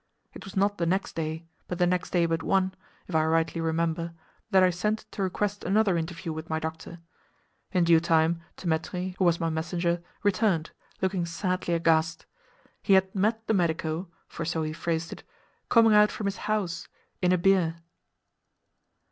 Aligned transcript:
It 0.33 0.45
was 0.45 0.57
not 0.57 0.79
the 0.79 0.87
next 0.87 1.15
day, 1.15 1.45
but 1.67 1.77
the 1.77 1.85
next 1.85 2.09
day 2.09 2.25
but 2.25 2.41
one, 2.41 2.73
if 3.05 3.13
I 3.13 3.23
rightly 3.23 3.61
remember, 3.61 4.15
that 4.49 4.63
I 4.63 4.71
sent 4.71 5.05
to 5.11 5.21
request 5.21 5.63
another 5.63 5.95
interview 5.95 6.33
with 6.33 6.49
my 6.49 6.57
doctor. 6.57 6.97
In 7.71 7.83
due 7.83 7.99
time 7.99 8.41
Dthemetri, 8.57 9.15
who 9.19 9.23
was 9.23 9.39
my 9.39 9.51
messenger, 9.51 10.01
returned, 10.23 10.71
looking 11.03 11.27
sadly 11.27 11.75
aghast—he 11.75 12.93
had 12.93 13.13
"met 13.13 13.45
the 13.45 13.53
medico," 13.53 14.07
for 14.27 14.43
so 14.43 14.63
he 14.63 14.73
phrased 14.73 15.13
it, 15.13 15.21
"coming 15.69 15.93
out 15.93 16.09
from 16.11 16.25
his 16.25 16.37
house—in 16.49 17.31
a 17.31 17.37
bier!" 17.37 17.75